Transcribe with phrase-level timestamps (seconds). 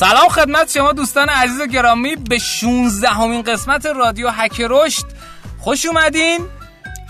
[0.00, 5.04] سلام خدمت شما دوستان عزیز و گرامی به 16 همین قسمت رادیو هک رشد.
[5.58, 6.40] خوش اومدین؟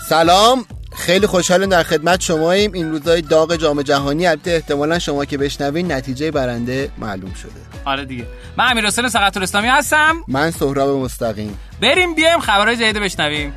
[0.09, 0.65] سلام
[0.95, 2.73] خیلی خوشحالم در خدمت شماییم.
[2.73, 7.51] این روزای داغ جام جهانی البته احتمالا شما که بشنوین نتیجه برنده معلوم شده.
[7.85, 8.25] آره دیگه.
[8.57, 10.23] من امیر حسین سقط هستم.
[10.27, 11.59] من سهراب مستقیم.
[11.81, 13.53] بریم بیایم خبرهای جدید بشنویم.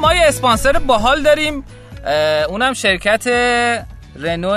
[0.00, 1.64] ما یه اسپانسر باحال داریم.
[2.48, 3.26] اونم شرکت
[4.16, 4.50] رنو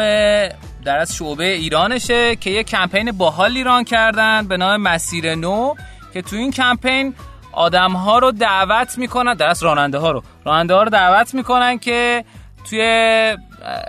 [0.85, 5.73] در از شعبه ایرانشه که یه کمپین باحال ایران کردن به نام مسیر نو
[6.13, 7.15] که تو این کمپین
[7.51, 10.23] آدم ها رو دعوت می‌کنن در از راننده ها رو.
[10.45, 12.25] راننده ها رو دعوت می‌کنن که
[12.69, 12.81] توی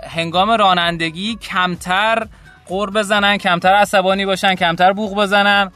[0.09, 2.27] هنگام رانندگی کمتر
[2.67, 5.71] قور بزنن کمتر عصبانی باشن کمتر بوغ بزنن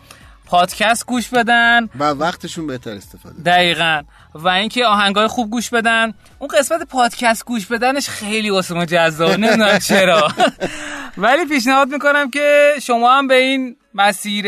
[0.46, 1.90] پادکست گوش بدن.
[2.00, 4.02] و وقتشون بهتر استفاده دقیقا.
[4.34, 6.14] و اینکه آهنگای خوب گوش بدن.
[6.40, 10.28] اون قسمت پادکست گوش بدنش خیلی واسه ما جذاب نمی‌دونم چرا.
[11.18, 14.46] ولی پیشنهاد می‌کنم که شما هم به این مسیر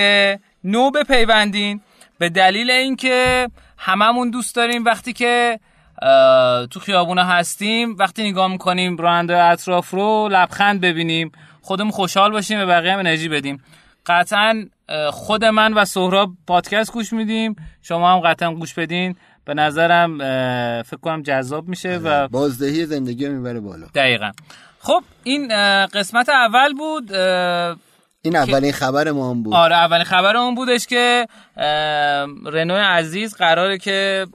[0.64, 1.82] نو بپیوندین.
[2.20, 5.60] به دلیل اینکه هممون دوست داریم وقتی که
[6.72, 12.66] تو خیابونه هستیم وقتی نگاه می‌کنیم راننده اطراف رو لبخند ببینیم خودمون خوشحال باشیم و
[12.66, 13.64] بقیه هم انرژی بدیم.
[14.06, 14.66] قطعا
[15.12, 19.16] خود من و سهراب پادکست گوش میدیم شما هم قطعا گوش بدین.
[19.52, 20.18] به نظرم
[20.84, 23.88] فکر کنم جذاب میشه و بازدهی زندگی می‌بره بالا.
[23.96, 24.32] دقیقا.
[24.80, 25.48] خب این
[25.86, 27.14] قسمت اول بود
[28.22, 29.54] این اولین خبر ما هم بود.
[29.54, 31.28] آره اولین خبر اون بودش که
[32.46, 34.28] رنو عزیز قراره که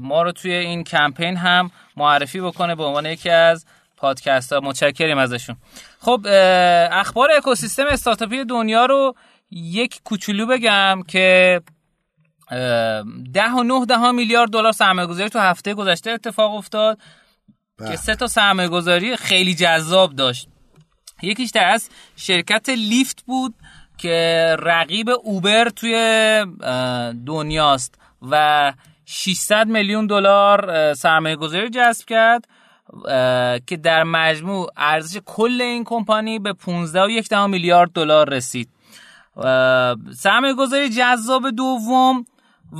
[0.00, 3.66] ما رو توی این کمپین هم معرفی بکنه به عنوان یکی از
[3.96, 5.56] پادکست ها متشکریم ازشون.
[6.00, 6.26] خب
[6.92, 9.14] اخبار اکوسیستم استارتاپی دنیا رو
[9.50, 11.60] یک کوچولو بگم که
[13.34, 16.98] ده و نه ده میلیارد دلار سرمایه گذاری تو هفته گذشته اتفاق افتاد
[17.78, 20.48] که سه تا سرمایه گذاری خیلی جذاب داشت.
[21.22, 23.54] یکیش در از شرکت لیفت بود
[23.98, 25.94] که رقیب اوبر توی
[27.26, 27.94] دنیاست
[28.30, 28.72] و
[29.06, 32.48] 600 میلیون دلار سرمایه گذاری جذب کرد
[33.66, 38.68] که در مجموع ارزش کل این کمپانی به 15 و یک میلیارد دلار رسید.
[40.14, 42.24] سرمایه گذاری جذاب دوم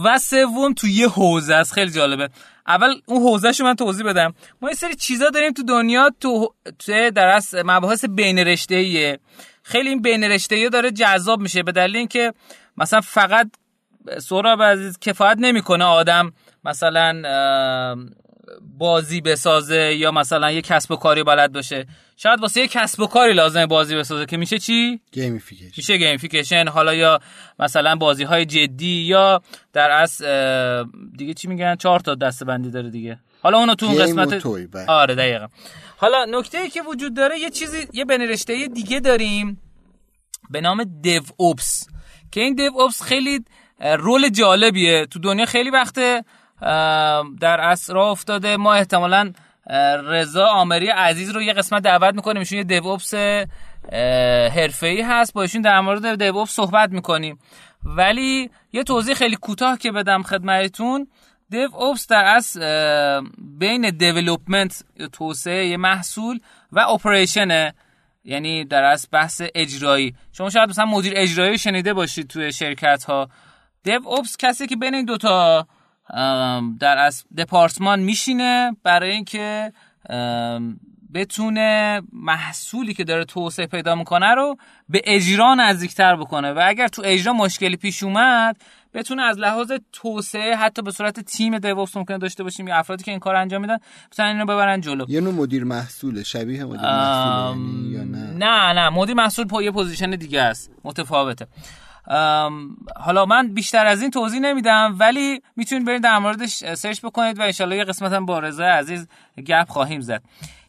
[0.04, 1.72] و سوم تو یه حوزه است.
[1.72, 2.28] خیلی جالبه.
[2.66, 4.34] اول اون حوزه شو من توضیح بدم.
[4.62, 9.18] ما یه سری چیزا داریم تو دنیا تو, تو در از مباحث بین رشته
[9.62, 12.32] خیلی این بین رشته داره جذاب میشه به دلیل اینکه
[12.76, 13.50] مثلا فقط
[14.18, 16.32] سهراب عزیز کفایت نمی‌کنه آدم
[16.64, 17.22] مثلا
[18.78, 21.86] بازی بسازه یا مثلا یه کسب و کاری بلد باشه.
[22.20, 25.72] شاید واسه یه کسب و کاری لازمه بازی بسازه که میشه چی؟ گیمفیکیشن.
[25.76, 26.68] میشه گیمفیکیشن.
[26.68, 27.20] حالا یا
[27.58, 29.42] مثلا بازی های جدی یا
[29.72, 30.22] در واقع
[31.16, 33.18] دیگه چی میگن؟ چهار تا دسته بندی داره دیگه.
[33.42, 34.46] حالا اونو تو اون قسمت
[34.88, 35.46] آره دقیقا.
[35.96, 39.62] حالا نکته ای که وجود داره یه چیزی یه بین رشته دیگه داریم
[40.50, 41.86] به نام DevOps
[42.32, 43.44] که این دیو اوپس خیلی
[43.80, 45.06] رول جالبیه.
[45.06, 46.24] تو دنیا خیلی وقته
[47.40, 48.56] در اصر افتاده.
[48.56, 49.32] ما احتمالا
[50.04, 52.38] رضا آمری عزیز رو یه قسمت دعوت می‌کنیم.
[52.38, 53.14] ایشون یه دیوپس
[54.54, 55.32] حرفه‌ای هست.
[55.32, 57.38] با ایشون در مورد دیوپس صحبت می‌کنیم.
[57.84, 61.08] ولی یه توضیح خیلی کوتاه که بدم خدمتتون.
[61.50, 62.56] دیو اوپس در از
[63.58, 66.40] بین دیولوپمنت توسعه محصول
[66.72, 67.74] و اپریشنه
[68.24, 70.14] یعنی در از بحث اجرایی.
[70.32, 73.28] شما شاید مثلا مدیر اجرایی شنیده باشید توی شرکت ها
[73.82, 75.66] دیو اوپس کسی که بین این دوتا
[76.80, 79.72] در از دپارتمان میشینه برای اینکه
[81.14, 84.56] بتونه محصولی که داره توسعه پیدا می‌کنه رو
[84.88, 86.52] به اجرا نزدیکتر بکنه.
[86.52, 88.56] و اگر تو اجرا مشکلی پیش اومد
[88.94, 93.10] بتونه از لحاظ توسعه حتی به صورت تیم دیوپس ممکنه داشته باشیم یا افرادی که
[93.10, 93.78] این کار انجام میدن
[94.12, 95.04] بتونن اینو ببرن جلو.
[95.08, 98.88] یه نوع مدیر محصول شبیه مدیر محصول یعنی یا نه؟ نه نه.
[98.88, 100.70] مدیر محصول پا یه position دیگه است.
[100.84, 101.46] متفاوته.
[102.96, 107.42] حالا من بیشتر از این توضیح نمیدم ولی می‌تونید برید در موردش search بکنید و
[107.42, 109.08] انشالله یه قسمت هم با رضا عزیز
[109.46, 110.22] گپ خواهیم زد.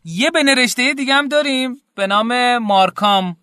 [0.06, 3.38] یه بین رشته دیگه هم داریم به نام MarCom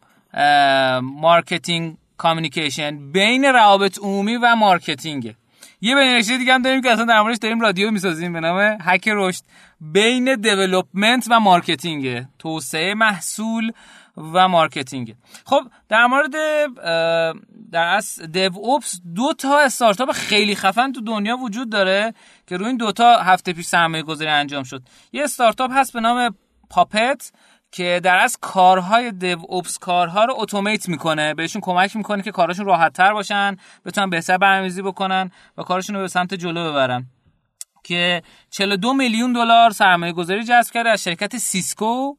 [1.02, 5.34] marketing communication بین روابط عمومی و marketing
[5.80, 8.78] یه بین رشته دیگه هم داریم که اصلا در موردش داریم رادیو می‌سازیم به نام
[8.80, 9.42] هک رشد.
[9.80, 13.72] بین development و marketing توسعه محصول
[14.16, 15.14] و marketing.
[15.44, 16.32] خب در مورد
[17.72, 22.14] در واقع DevOps دو تا استارتاپ خیلی خفن تو دنیا وجود داره
[22.46, 24.82] که روی این دو تا هفته پیش سرمایه گذاری انجام شد.
[25.12, 26.34] یه استارتاپ هست به نام
[26.70, 27.32] Puppet
[27.72, 31.34] که در واقع کارهای DevOps کارها رو اتومات می‌کنه.
[31.34, 36.02] بهشون کمک می‌کنه که کاراشون راحت تر باشن بتونن بهتر برنامه‌ریزی بکنن و کارشون رو
[36.02, 37.06] به سمت جلو ببرن.
[37.84, 42.16] که 42 میلیون دلار سرمایه گذاری جذب کرده از شرکت Cisco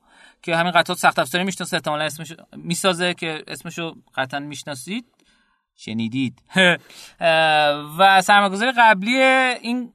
[0.48, 5.06] که همین قطعات سخت افزاری می‌شناسه احتمالاً اسمش می‌سازه که اسمشو قطعا می‌شناسید.
[5.76, 6.42] شنیدید.
[8.00, 9.94] و سرمایه‌گذاری قبلی این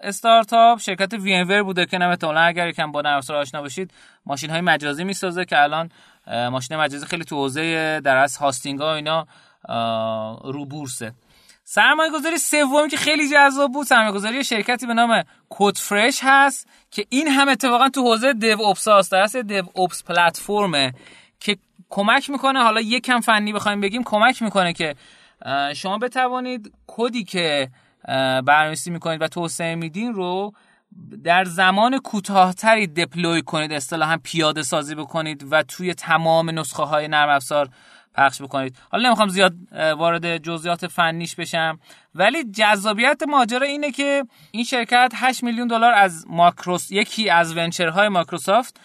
[0.00, 3.90] استارتاپ شرکت وی ام بوده که احتمالاً اگر یکم با نرم آشنا باشید
[4.26, 5.90] ماشین های مجازی می‌سازه که الان
[6.26, 9.26] ماشین مجازی خیلی تو حوزه در واقع hosting ها اینا
[10.44, 11.12] رو بورسه.
[11.74, 13.86] سرمایه گذاری سومی که خیلی جذاب بود.
[13.86, 19.12] سرمایه گذاری شرکتی به نام Codefresh هست که این هم اتفاقا تو حوزه DevOps هست.
[19.12, 20.92] در DevOps پلتفرمه
[21.40, 21.56] که
[21.90, 22.62] کمک می‌کنه.
[22.62, 24.94] حالا یکم فنی بخوایم بگیم کمک می‌کنه که
[25.74, 27.70] شما بتوانید کدی که
[28.06, 30.52] برنامه‌نویسی می‌کنید و توسعه میدین رو
[31.24, 33.72] در زمان کوتاهتری deploy کنید.
[33.72, 37.68] اصطلاحا پیاده سازی بکنید و توی تمام نسخه های نرم افزار
[38.14, 38.76] پخش بکنید.
[38.90, 41.78] حالا نمی‌خوام زیاد وارد جزئیات فنیش بشم
[42.14, 48.08] ولی جذابیت ماجرا اینه که این شرکت 8 میلیون دلار از ماکروس یکی از ونچرهای
[48.08, 48.80] مایکروسافت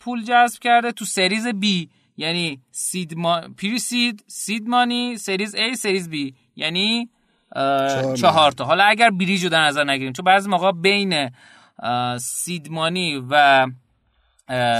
[0.00, 3.40] پول جذب کرده تو سریز بی یعنی سید ما...
[3.40, 7.10] پری سید سید مانی سریز A سریز B یعنی
[8.16, 8.64] چهار تا.
[8.64, 11.30] حالا اگر بریج رو در نظر نگیریم چون بعضی موقع بین
[12.18, 13.66] سید مانی و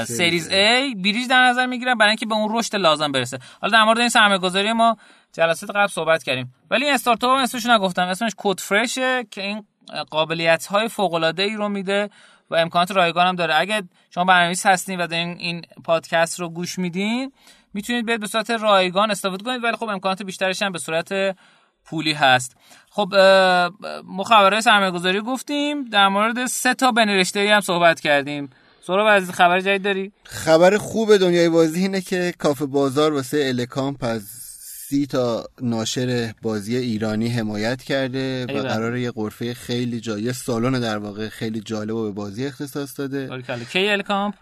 [0.04, 3.38] سریز A بریج در نظر می‌گیرن برای اینکه به اون رشد لازم برسه.
[3.60, 4.96] حالا در مورد این سرمایه گذاری ما
[5.32, 6.54] جلسات قبل صحبت کردیم.
[6.70, 8.02] ولی این استارتاپ هم اسمش نگفتم.
[8.02, 9.64] اسمش کد فرشه که این
[10.10, 12.10] قابلیت های فوق العاده ای رو میده
[12.50, 13.54] و امکانات رایگان هم داره.
[13.54, 17.32] اگه شما برنامه‌نویس هستین و دارین این پادکست رو گوش میدین
[17.74, 21.36] می‌تونید به صورت رایگان استفاده کنید ولی خب امکانات بیشترش هم به صورت
[21.84, 22.56] پولی هست.
[22.90, 23.14] خب
[24.04, 25.84] مخابره سرمایه گذاری گفتیم.
[25.84, 28.50] در مورد سه تا بنرشته هم صحبت کردیم.
[28.86, 34.04] سورا عزیز خبر جدید داری؟ خبر خوب دنیای بازی اینه که کافه بازار واسه الکامپ
[34.04, 34.22] از
[34.88, 40.80] سی تا ناشر بازی ایرانی حمایت کرده و قرار یه قرفه خیلی جا یه سالن
[40.80, 43.42] در واقع خیلی جالب و به بازی اختصاص داده.
[43.72, 44.34] کی الکامپ؟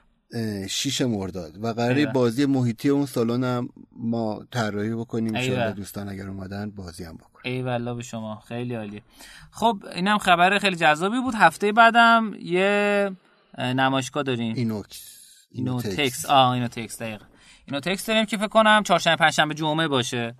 [0.68, 1.64] شیش مرداد.
[1.64, 7.04] و قراره بازی محیطی اون سالن هم ما طراحی بکنیم ان دوستان اگر اومدن بازی
[7.04, 8.42] هم بکنیم ای والله به شما.
[8.48, 9.02] خیلی عالیه.
[9.50, 11.34] خب اینم خبر خیلی جذابی بود.
[11.34, 13.10] هفته بعدم یه
[13.58, 14.54] نمایشگاه داریم.
[14.54, 15.14] اینوکس.
[15.50, 17.24] اینو تکس آه اینو تکس دقیقا.
[17.66, 20.34] اینو تکس داریم که فکر کنم چهارشنبه پنجشنبه جمعه باشه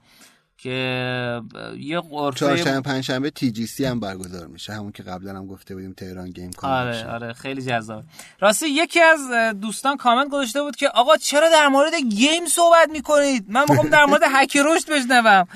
[0.58, 1.40] که
[1.78, 4.72] یه غرفه چهارشنبه پنجشنبه TGC هم برگزار میشه.
[4.72, 8.05] همون که قبلا هم گفته بودیم تهران گیم کان آره آره خیلی جذاب
[8.40, 9.20] راستی یکی از
[9.60, 14.05] دوستان کامنت گذاشته بود که آقا چرا در مورد game صحبت می‌کنید؟ من می‌خوام در
[14.05, 15.46] مورد هک رشد بشنوم.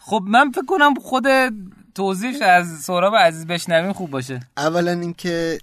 [0.00, 1.24] خب من فکر کنم خود
[1.94, 4.40] توضیحش از سهراب عزیز بشنویم خوب باشه.
[4.56, 5.58] اولا اینکه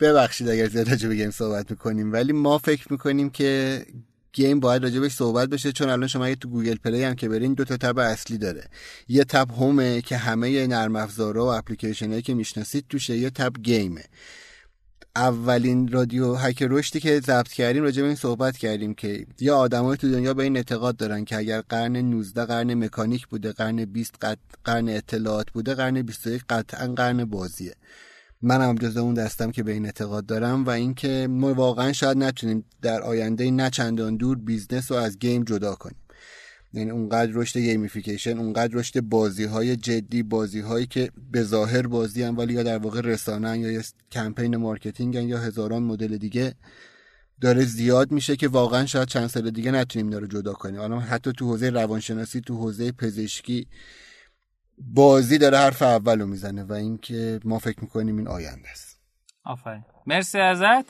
[0.00, 3.82] ببخشید اگر زیاد راجع به game صحبت می‌کنیم ولی ما فکر می‌کنیم که
[4.32, 7.54] game باید راجبش صحبت بشه چون الان شما اگه تو گوگل پلی هم که برین
[7.54, 8.64] دو تا تب اصلی داره.
[9.08, 13.52] یه تب home ه که همه نرم افزارا و اپلیکیشن که می‌شناسید توشه یه تب
[13.62, 14.04] game ه.
[15.16, 19.96] اولین رادیو هک رشدی که ضبط کردیم راجع به این صحبت کردیم که یا آدمای
[19.96, 24.14] تو دنیا به این اعتقاد دارن که اگر قرن 19 قرن مکانیک بوده قرن 20
[24.64, 27.74] قرن اطلاعات بوده قرن 21 قطعا قرن بازیه.
[28.42, 32.18] من هم جز اون دسته‌م که به این اعتقاد دارم و اینکه ما واقعا شاید
[32.18, 35.96] نتونیم در آینده نه چندان دور business رو از game جدا کنیم.
[36.72, 42.22] یعنی اونقدر رشد gamification اونقدر رشد بازی های جدی بازی هایی که به ظاهر بازی
[42.22, 46.54] هم ولی یا در واقع رسانه یا کمپین marketing یا هزاران مدل دیگه
[47.40, 50.80] داره زیاد میشه که واقعا شاید چند سال دیگه نتونیم داره جدا کنیم.
[50.80, 53.66] حالا حتی تو حوزه روانشناسی تو حوزه پزشکی
[54.80, 59.00] بازی داره حرف اولو می‌زنه و اینکه ما فکر می‌کنیم این آینده است.
[59.44, 59.84] آفرین.
[60.06, 60.86] مرسی ازت.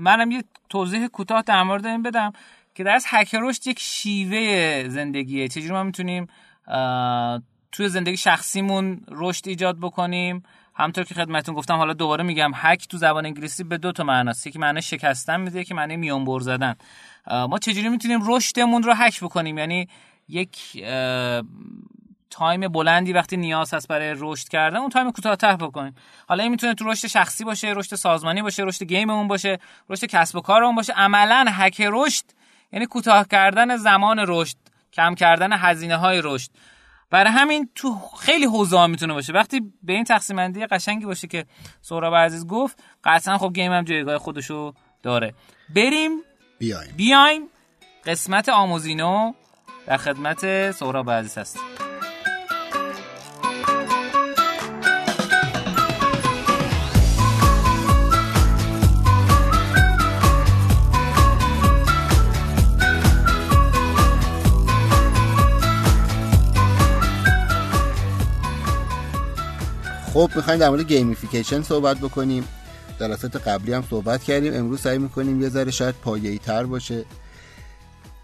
[0.00, 2.32] منم یه توضیح کوتاه در مورد این بدم
[2.74, 5.48] که در از هک رشد یک شیوه زندگیه.
[5.48, 6.26] چجوری ما می‌تونیم
[7.72, 10.42] توی زندگی شخصیمون رشد ایجاد بکنیم؟
[10.74, 14.46] همطور که خدمتتون گفتم حالا دوباره میگم هک تو زبان انگلیسی به دو تا معناست
[14.46, 16.74] یکی معنی شکستن میده که معنی میون بر زدن
[17.26, 19.88] ما چجوری می‌تونیم رشدمون رو هک بکنیم؟ یعنی
[20.28, 20.84] یک
[22.30, 25.94] time بلندی وقتی نیاز هست برای رشد کردن اون time کوتاه‌تر بکنیم.
[26.28, 29.58] حالا این می‌تونه تو رشد شخصی باشه رشد سازمانی باشه رشد game مون باشه
[29.88, 30.92] رشد کسب و کارمون باشه.
[30.92, 32.24] عملا هک رشد
[32.72, 34.56] یعنی کوتاه کردن زمان رشد
[34.92, 36.50] کم کردن هزینه های رشد.
[37.10, 39.32] برای همین تو خیلی حوزه می‌تونه باشه.
[39.32, 41.44] وقتی به این تقسیم بندی قشنگی باشه که
[41.82, 45.34] سهراب عزیز گفت قطعا خب game هم جایگاه خودشو داره.
[45.74, 46.10] بریم.
[46.58, 46.94] بیایم.
[46.96, 47.42] بیایم.
[48.06, 49.32] قسمت آموزینو
[49.86, 51.89] در خدمت سهراب عزیز هستیم.
[70.14, 72.48] خب می‌خوایم در مورد گیمیفیکیشن صحبت بکنیم.
[73.00, 74.54] جلسات قبلی هم صحبت کردیم.
[74.54, 77.04] امروز سعی می‌کنیم یه ذره شاید پایه‌ای تر باشه.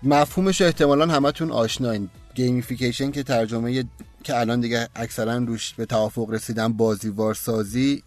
[0.02, 3.84] مفهومش احتمالا همتون آشناین gamification که ترجمه
[4.24, 8.02] که الان دیگه اکثرا روش به توافق رسیدن بازیوار سازی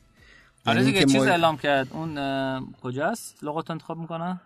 [0.65, 1.87] آره دیگه چیز اعلام کرد.
[1.91, 2.15] اون
[2.83, 4.41] کجاست؟ لغات انتخاب می‌کنه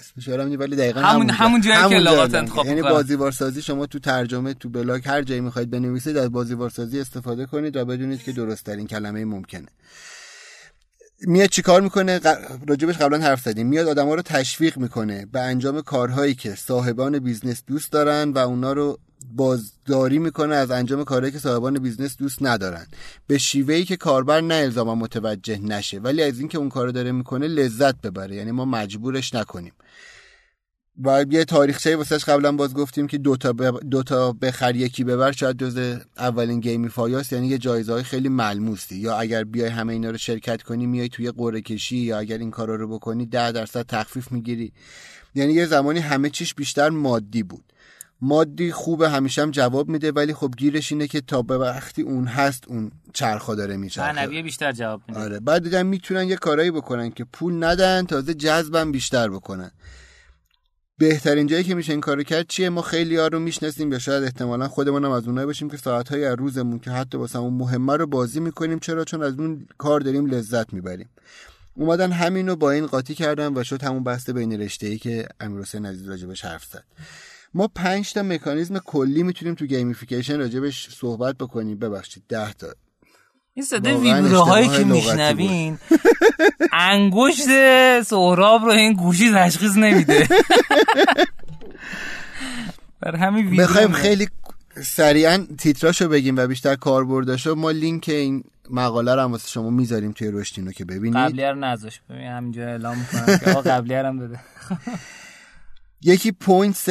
[0.00, 3.98] اسمش یادم ولی دقیقا همون همون جایی که لغات انتخاب یعنی بازیوار سازی شما تو
[3.98, 8.32] ترجمه تو بلاگ هر جایی می‌خواید بنویسید از بازیوار سازی استفاده کنید و بدونید که
[8.32, 9.66] درست ترین کلمه ممکنه.
[11.20, 12.20] میاد چیکار می‌کنه؟
[12.68, 13.66] راجبش قبلا حرف زدیم.
[13.66, 18.72] میاد آدما رو تشویق می‌کنه به انجام کارهایی که صاحبان بیزنس دوست دارن و اونا
[18.72, 18.98] رو
[19.32, 22.86] بازداری می‌کنه از انجام کارهایی که صاحبان بیزنس دوست ندارن.
[23.26, 27.48] به شیوهی که کاربر نه الزاما متوجه نشه ولی از اینکه اون کارو داره می‌کنه
[27.48, 28.36] لذت ببره.
[28.36, 29.72] یعنی ما مجبورش نکنیم.
[31.04, 33.52] و یه تاریخچه واسش قبلا باز گفتیم که دوتا
[33.90, 37.32] دو تا بخر یکی ببر شاید جز اولین گیمی فایاست.
[37.32, 38.96] یعنی یه جایزه های خیلی ملموسی.
[38.96, 41.96] یا اگر بیای همه اینا رو شرکت کنی میای توی قرعه کشی.
[41.96, 44.72] یا اگر این کارا رو بکنی ده درصد تخفیف می‌گیری.
[45.34, 47.64] یعنی یه زمانی همه چیش بیشتر مادی بود.
[48.20, 52.26] مادی خوبه همیشه هم جواب میده ولی خب گیرش اینه که تا به وقتی اون
[52.26, 54.12] هست اون چرخا داره میچرخه.
[54.12, 55.20] معنوی بیشتر جواب میده.
[55.20, 59.70] آره بعد دیدن می‌تونن یه کارایی بکنن که پول ندن تازه جذبم بیشتر بکنن.
[60.98, 64.22] بهترین جایی که میشه این کارو کرد چیه؟ ما خیلی ها رو می‌شناسیم یا شاید
[64.22, 67.96] احتمالا خودمون هم از اونایی باشیم که ساعت های از روزمون که حتی واسمون مهمه
[67.96, 71.08] رو بازی می‌کنیم چرا؟ چون از اون کار داریم لذت می‌بریم.
[71.74, 75.28] اومدن همین رو با این قاطی کردن و شد همون بحث بین رشته ای که
[75.40, 76.84] امیر حسین عزیز راجبش حرف زد.
[77.54, 81.78] ما پنج تا مکانیزم کلی می‌تونیم تو gamification راجبش صحبت بکنیم.
[81.78, 82.66] ببخشید ده تا.
[83.54, 85.78] این صدای ویبره هایی که میشنوین.
[86.72, 87.46] انگشت
[88.02, 90.28] سهراب رو این گوشی تشخیص نمیده.
[93.00, 94.28] بر همین بخوایم خیلی
[94.82, 97.54] سریعا تیتراشو بگیم و بیشتر کاربرداشو.
[97.54, 101.16] ما لینک این مقاله رو هم واسه شما می‌ذاریم توی رشتینو که ببینید.
[101.16, 102.00] قبلی رو نذاش.
[102.10, 104.40] ببین همینجا اعلام می‌کنم که آقا قبلی هم بده.
[106.02, 106.88] یکی پوینتس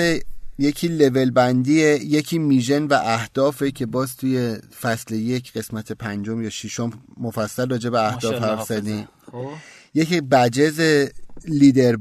[0.58, 6.50] یکی لول بندیه یکی میژن و اهدافه که باز توی فصل یک قسمت پنجم یا
[6.50, 9.08] ششم مفصل راجع به اهداف حرف زدیم.
[9.32, 9.50] خب.
[9.94, 11.08] یکی بجز
[11.48, 11.96] لیدر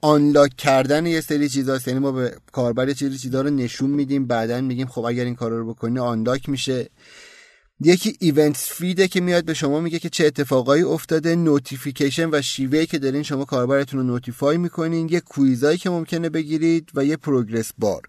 [0.00, 4.60] آنلاک کردن یه سری چیزاست یعنی ما به کاربر چیزی چیزا رو نشون میدیم بعدا
[4.60, 6.90] میگیم خب اگر این کار رو بکنی آنلاک میشه.
[7.80, 12.42] یکی event feed ه که میاد به شما میگه که چه اتفاقایی افتاده notification و
[12.42, 17.04] شیوهی که دارین شما کاربرتون رو notify می‌کنین یه quiz ایی که ممکنه بگیرید و
[17.04, 18.02] یه progress bar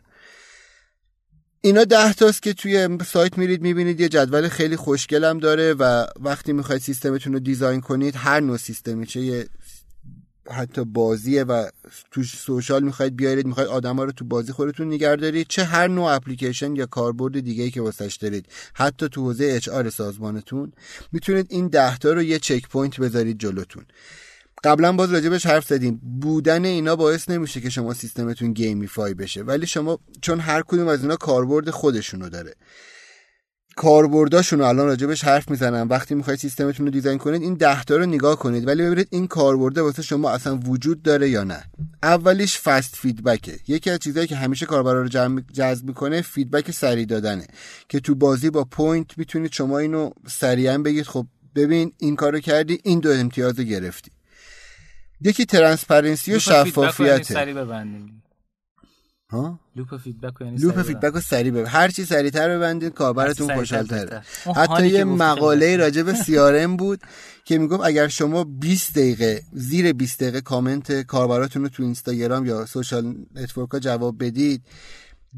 [1.62, 6.54] اینا ده تاست که توی سایت میرید می‌بینید یه جدول خیلی خوشگلم داره و وقتی
[6.54, 9.48] می‌خواید سیستمتون رو design کنید هر نوع سیستمی چه یه
[10.52, 11.70] حتی بازیه و
[12.12, 16.06] تو social می‌خواید بیارید می‌خواید آدما رو تو بازی خودتون نگه دارید چه هر نوع
[16.06, 18.46] اپلیکیشن یا کاربرد دیگه ای که واسش دارید.
[18.74, 20.74] حتی تو حوزه HR سازمانتون
[21.12, 23.86] می‌تونید این ده تا رو یه checkpoint بذارید جلوتون.
[24.64, 26.02] قبلا باز راجبش حرف زدیم.
[26.22, 29.44] بودن اینا باعث نمیشه که شما سیستمتون gamify بشه.
[29.44, 32.56] ولی شما چون هر کدوم از اینا کاربرد خودشونو داره.
[33.75, 35.89] کاربرداشون رو الان راجبش حرف می‌زنم.
[35.89, 38.67] وقتی می‌خواید سیستمتون رو design کنید این ده تا رو نگاه کنید.
[38.67, 41.63] ولی ببینید این کاربرده واسه شما اصلا وجود داره یا نه.
[42.03, 45.08] اولیش fast feedback ه یکی از چیزهایی که همیشه کاربرا رو
[45.53, 47.48] جذب می‌کنه feedback سریع دادنه.
[47.89, 51.05] که تو بازی با point می‌تونید شما اینو سریعا بگید.
[51.05, 54.12] خب ببین این کارو کردی این دو امتیاز گرفتی.
[55.22, 57.55] یکی transparency و شفافیته
[59.29, 64.22] ها؟ loop feedback یعنی loop feedback رو سریع ببند هر چی سریعتر ببندید کاربرتون خوشحال‌تره.
[64.55, 67.01] حتی یه مقاله راجع به سی بود
[67.46, 72.65] که می‌گفت اگر شما 20 دقیقه زیر 20 دقیقه کامنت کاربراتون رو تو اینستاگرام یا
[72.66, 74.62] social network ها جواب بدید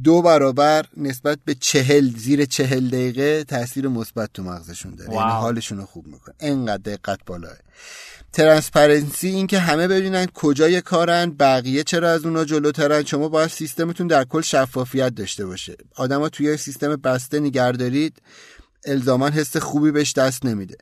[0.04, 5.14] دو برابر نسبت به چهل زیر چهل دقیقه تاثیر مثبت تو مغزشون داره.
[5.14, 6.36] یعنی حالشون رو خوب می‌کنه.
[6.40, 7.58] انقدر دقت بالاه.
[8.34, 13.04] transparency این که همه ببینن کجای کارن بقیه چرا از اونا جلوترن.
[13.04, 15.76] شما باید سیستمتون در کل شفافیت داشته باشه.
[15.96, 18.22] آدما توی سیستم بسته نگه دارید
[18.86, 20.78] الزاما حس خوبی بهش دست نمیده.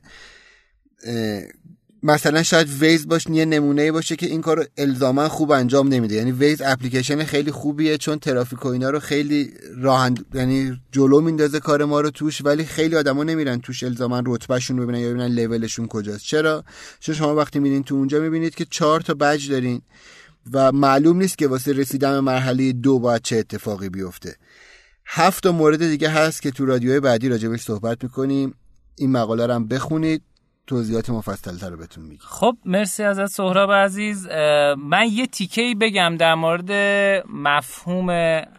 [2.02, 6.14] مثلا شاید Waze باش یه نمونه باشه که این کارو الزاما خوب انجام نمیده.
[6.14, 11.60] یعنی Waze اپلیکیشن خیلی خوبیه چون ترافیک و اینا رو خیلی راه یعنی جلو میندازه
[11.60, 15.86] کار ما رو توش ولی خیلی آدما نمیرن توش الزاما رتبهشون ببینن یا ببینن لولشون
[15.86, 16.24] کجاست.
[16.24, 16.64] چرا؟
[17.00, 19.82] چون شما وقتی میرین تو اونجا می‌بینید که چهار تا بج دارین
[20.52, 24.36] و معلوم نیست که واسه رسیدن به مرحله دو باید چه اتفاقی بیفته.
[25.06, 28.54] هفت مورد دیگه هست که تو رادیوهای بعدی راجبش صحبت می‌کنیم.
[28.96, 30.22] این مقاله رو هم بخونید.
[30.66, 32.20] توضیحات مفصل تر بهتون میگم.
[32.20, 34.28] خب مرسی ازت سهراب عزیز.
[34.78, 36.72] من یه تیکه بگم در مورد
[37.28, 38.10] مفهوم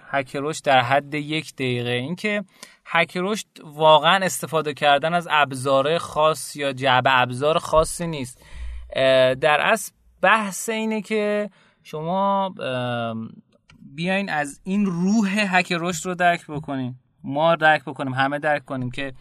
[0.10, 1.90] هکروش در حد یک دقیقه.
[1.90, 2.44] اینکه
[2.86, 8.42] هکروش واقعا استفاده کردن از ابزار خاص یا جعب ابزار خاصی نیست.
[9.42, 11.50] در اصل بحث اینه که
[11.84, 12.54] شما
[13.96, 17.00] بیاین از این روح هک رو درک بکنیم.
[17.24, 19.14] ما درک بکنیم همه درک کنیم که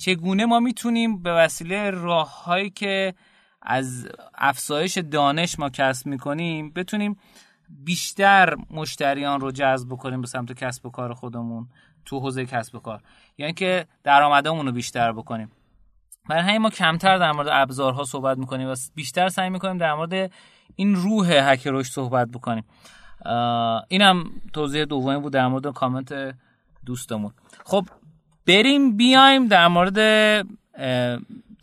[0.00, 3.14] چگونه ما می‌تونیم به وسیله راههایی که
[3.62, 7.16] از افزایش دانش ما کسب می‌کنیم بتونیم
[7.68, 11.68] بیشتر مشتریان رو جذب بکنیم به سمت کسب و کار خودمون
[12.04, 13.02] تو حوزه کسب و کار.
[13.38, 15.50] یعنی که درآمدمون رو بیشتر بکنیم.
[16.28, 20.32] برای همین ما کمتر در مورد ابزارها صحبت می‌کنیم و بیشتر سعی می‌کنیم در مورد
[20.76, 22.64] این روح هک رشد صحبت بکنیم.
[23.88, 26.34] اینم توضیح دومی بود در مورد کامنت
[26.86, 27.32] دوستمون.
[27.64, 27.86] خب
[28.50, 29.94] بریم بیایم در مورد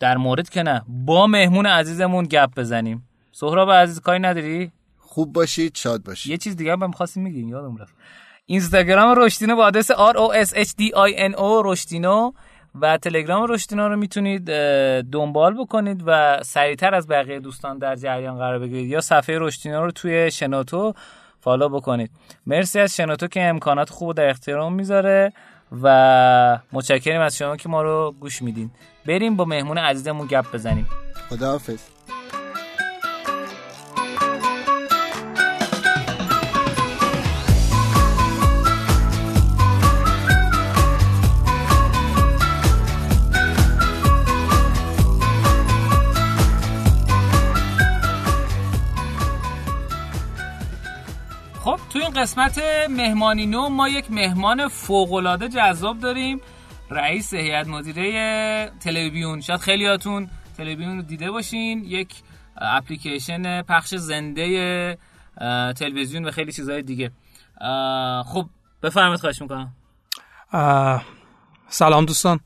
[0.00, 3.08] در مورد که نه با مهمون عزیزمون گپ بزنیم.
[3.32, 7.76] سهراب عزیز کاری نداری؟ خوب باشید شاد باشید یه چیز دیگه هم خواستیم میگیم یادم
[7.76, 7.94] رفت.
[8.46, 12.32] اینستاگرام رشتینو با آدرس R O S H D I N O رشتینو
[12.80, 14.44] و تلگرام رشتینو رو می‌تونید
[15.02, 18.90] دنبال بکنید و سریعتر از بقیه دوستان در جریان قرار بگیرید.
[18.90, 20.94] یا صفحه رشتینو رو توی شنوتو
[21.40, 22.10] فالو بکنید.
[22.46, 25.32] مرسی از شنوتو که امکانات خوب در اختیارمون می‌ذاره.
[25.82, 28.70] و متشکریم از شما که ما رو گوش میدین.
[29.06, 30.86] بریم با مهمون عزیزمون گپ بزنیم.
[31.30, 31.78] خداحافظ.
[52.18, 52.60] قسمت
[52.90, 53.68] مهمانی نو.
[53.68, 56.40] ما یک مهمان فوقالعاده جذاب داریم.
[56.90, 59.40] رئیس هیئت مدیره تلویزیون.
[59.40, 61.84] شاید خیلیاتون تلویزیون رو دیده باشین.
[61.84, 62.14] یک
[62.56, 64.98] اپلیکیشن پخش زنده
[65.76, 67.10] تلویزیون و خیلی چیزهای دیگه.
[68.24, 68.46] خب
[68.82, 69.74] بفرمایید خواهش می‌کنم.
[71.68, 72.40] سلام دوستان.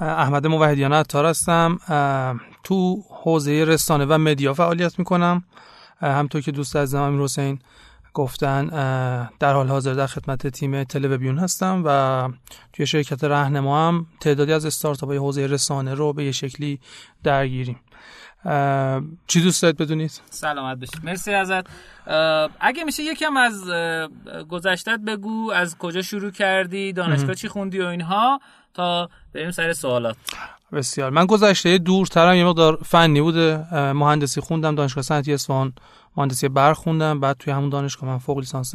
[0.00, 1.78] احمد موحدیان عطار هستم.
[2.64, 5.44] تو حوزه رسانه و مدیا فعالیت می‌کنم.
[6.00, 7.58] همطور که دوست از امیر حسین
[8.14, 8.66] گفتن
[9.38, 12.28] در حال حاضر در خدمت تیم تلویزیون هستم و
[12.72, 16.80] توی شرکت رهنما هم تعدادی از استارتاپ های حوزه رسانه رو به یه شکلی
[17.24, 17.80] درگیریم.
[19.26, 21.00] چی دوست دارید بدونید؟ سلامت باشید.
[21.04, 21.66] مرسی ازت.
[22.60, 23.64] اگه میشه یکم از
[24.48, 28.40] گذشتت بگو از کجا شروع کردی؟ دانشگاه چی خوندی و اینها؟
[28.74, 30.16] تا بریم سر سوالات.
[30.72, 31.10] بسیار.
[31.10, 33.74] من گذشته دورترم یه مقدار فنی بوده.
[33.92, 35.72] مهندسی خوندم دانشگاه صنعتی اصفهان
[36.16, 37.20] مهندسی برق خوندم.
[37.20, 38.74] بعد توی همون دانشگاه من فوق لیسانس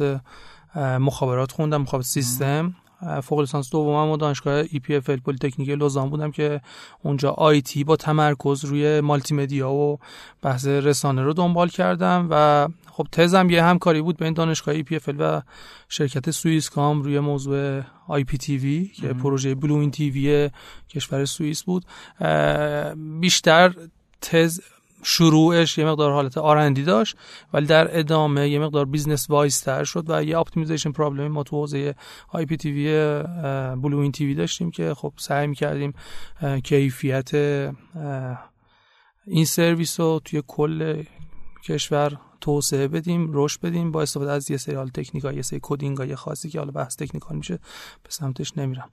[0.76, 2.74] مخابرات خوندم مخابرات سیستم.
[3.22, 6.60] فوق لیسانس دومم و دانشگاه EPFL پلی تکنیک لوزان بودم که
[7.02, 9.98] اونجا IT با تمرکز روی مالتی مدیا و
[10.42, 15.42] بحث رسانه رو دنبال کردم و خب تزم یه همکاری بود بین دانشگاه EPFL و
[15.88, 20.50] شرکت Swisscom روی موضوع IPTV که پروژه Bluewin TV
[20.88, 21.84] کشور سوئیس بود.
[23.20, 23.74] بیشتر
[24.20, 24.60] تز
[25.02, 27.16] شروعش یه مقدار حالت R&D داشت
[27.52, 31.56] ولی در ادامه یه مقدار business wise تر شد و یه optimization problem ما تو
[31.56, 31.94] حوزه
[32.28, 33.22] آی پی تی وی
[33.82, 35.94] بلو این تی وی داشتیم که خب سعی می‌کردیم
[36.64, 37.34] کیفیت
[39.26, 41.02] این سرویس رو توی کل
[41.64, 46.14] کشور توسعه بدیم رشد بدیم با استفاده از یه سری حال تکنیک یه سری coding
[46.14, 47.56] خاصی که حالا بحث technical میشه
[48.02, 48.90] به سمتش نمیرم.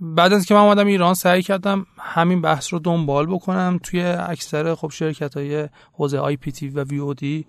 [0.00, 4.74] بعد از که من آمدم ایران سعی کردم همین بحث رو دنبال بکنم توی اکثر
[4.74, 7.46] خب شرکت های حوزه آی پی تی و وی او دی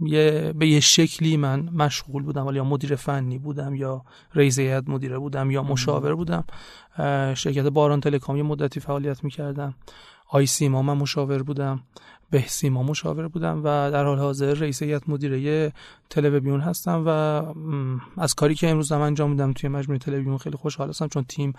[0.00, 2.46] یه به یه شکلی من مشغول بودم.
[2.46, 6.44] ولی یا مدیر فنی بودم یا رئیس هیئت مدیره بودم یا مشاور بودم.
[7.34, 9.74] شرکت باران تلکام یه مدتی فعالیت می‌کردم.
[10.30, 11.82] آی سیما من مشاور بودم.
[12.30, 15.72] بهسیما مشاور بودم و در حال حاضر رئیس هیئت مدیره
[16.10, 17.10] تلویزیون هستم و
[18.20, 21.52] از کاری که امروز هم انجام میدم توی مجموعه تلویزیون خیلی خوشحال هستم چون تیم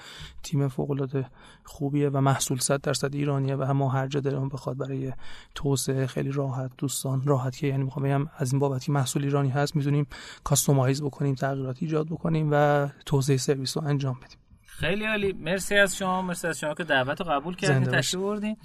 [0.43, 1.25] تیم فوق العاده
[1.63, 5.13] خوبیه و محصول 100 درصد ایرانیه و هم هر جا دلمون بخواد برای
[5.55, 9.49] توسعه خیلی راحت دوستان راحت که یعنی می‌خوام بگم از این بابت که محصول ایرانی
[9.49, 10.07] هست می‌تونیم
[10.43, 14.37] کاستومایز بکنیم تغییرات ایجاد بکنیم و توسعه سرویس رو انجام بدیم.
[14.79, 15.33] خیلی عالی.
[15.33, 16.21] مرسی از شما.
[16.21, 18.57] مرسی از شما که دعوت رو قبول کردین تشریف بردین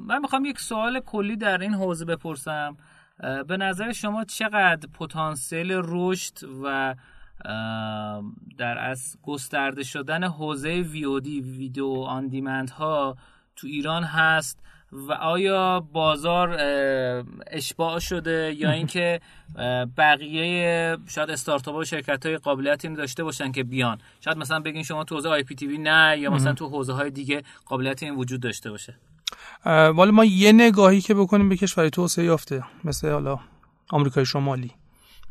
[0.00, 2.76] من می‌خوام یک سوال کلی در این حوزه بپرسم.
[3.48, 6.94] به نظر شما چقدر پتانسیل رشد و
[8.58, 13.16] در از گسترده شدن حوزه ویودی ویدیو آن دیمند ها
[13.56, 14.58] تو ایران هست
[14.92, 16.56] و آیا بازار
[17.46, 19.20] اشباع شده یا اینکه
[19.96, 24.82] بقیه شاید استارتاپ و شرکت های قابلیت این داشته باشن که بیان؟ شاید مثلا بگین
[24.82, 28.02] شما تو حوزه آی پی تی وی نه یا مثلا تو حوزه های دیگه قابلیت
[28.02, 28.94] این وجود داشته باشه.
[29.66, 33.38] ولی ما یه نگاهی که بکنیم به کشوری توسعه یافته مثل حالا
[33.90, 34.70] آمریکای شمالی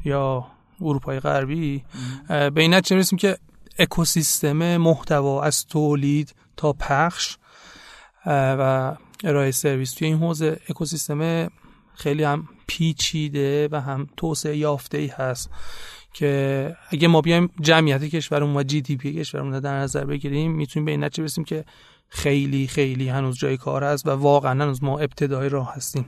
[0.06, 0.48] یا
[0.82, 1.84] اروپای غربی.
[2.28, 3.38] به این نتیجه می‌رسیم که
[3.80, 7.38] اکوسیستم محتوا از تولید تا پخش
[8.26, 11.50] و ارائه سرویس توی این حوزه اکوسیستم
[11.94, 15.50] خیلی هم پیچیده و هم توسعه یافته ای هست
[16.14, 20.86] که اگه ما بیایم جمعیت کشورمون و جی دی پی کشورمون در نظر بگیریم می‌تونیم
[20.86, 21.66] به این نتیجه برسیم که
[22.14, 26.06] خیلی خیلی هنوز جای کار هست و واقعا هنوز ما ابتدای راه هستیم.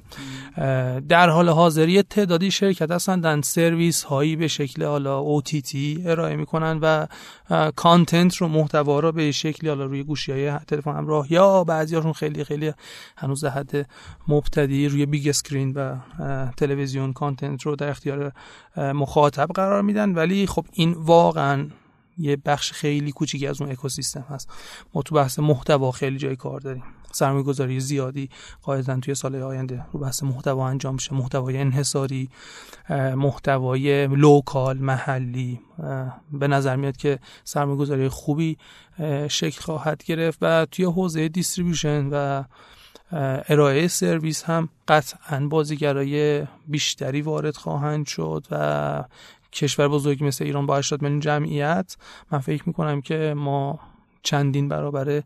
[1.09, 6.79] در حال حاضری تعدادی شرکت هستن در سرویس هایی به شکل حالا OTT ارائه می‌کنن
[6.81, 7.07] و
[7.75, 12.43] content رو محتوا رو به شکلی حالا روی گوشی های تلفن همراه یا بعضیاشون خیلی
[12.43, 12.73] خیلی
[13.17, 13.89] هنوز در حد
[14.27, 15.95] مبتدی روی big screen و
[16.57, 18.31] تلویزیون content رو در اختیار
[18.77, 20.13] مخاطب قرار میدن.
[20.13, 21.67] ولی خب این واقعا
[22.17, 24.49] یه بخش خیلی کوچیکی از اون اکوسیستم هست.
[24.93, 26.83] ما تو بحث محتوا خیلی جای کار داریم.
[27.11, 28.29] سرمایه گذاری زیادی
[28.61, 31.13] قاعدتا توی سال آینده رو بحث محتوا انجام میشه.
[31.13, 32.29] محتوای انحصاری
[33.15, 35.59] محتوای local محلی.
[36.31, 38.57] به نظر میاد که سرمایه گذاری خوبی
[39.29, 42.43] شکل خواهد گرفت و توی حوزه distribution و
[43.49, 49.03] ارائه سرویس هم قطعا بازیگرای بیشتری وارد خواهند شد و
[49.53, 51.97] کشور بزرگی مثل ایران با 80 میلیون جمعیت
[52.31, 53.79] من فکر می‌کنم که ما
[54.23, 55.23] چندین برابر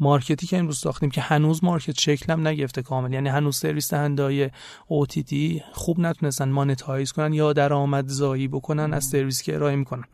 [0.00, 3.12] market ی که امروز ساختیم که هنوز market شکلم نگرفته کامل.
[3.12, 4.50] یعنی هنوز سرویس دهندهای
[4.88, 5.34] OTT
[5.72, 10.04] خوب نتونستن monetize کنن یا درآمدزایی بکنن از سرویس که ارائه می‌کنن.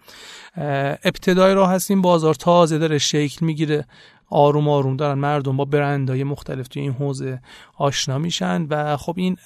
[1.05, 3.87] ابتدای راه هستیم بازار تازه داره شکل می‌گیره.
[4.31, 7.41] آروم آروم دارن مردم با برندهای مختلف توی این حوزه
[7.77, 9.37] آشنا میشن و خب این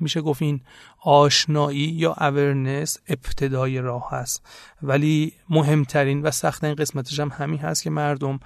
[0.00, 0.60] میشه گفت این
[1.02, 4.46] آشنایی یا اورنس ابتدای راه هست
[4.82, 8.40] ولی مهمترین و سختترین قسمتش هم همین هست که مردم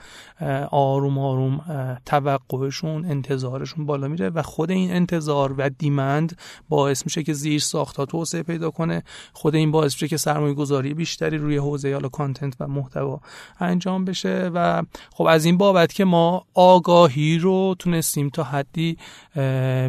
[0.71, 1.61] آروم آروم
[2.07, 6.39] توقعشون انتظارشون بالا میره و خود این انتظار و دیمند
[6.69, 9.03] باعث میشه که زیر ساخت توسعه پیدا کنه.
[9.33, 13.21] خود این باعث میشه که سرمایه گذاری بیشتری روی حوزه یا کانتنت و محتوا
[13.61, 18.97] انجام بشه و خب از این بابت که ما آگاهی رو تونستیم تا حدی